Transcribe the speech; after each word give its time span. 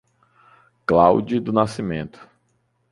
Claude 0.87 1.39
do 1.39 1.51
Nascimento 1.51 2.19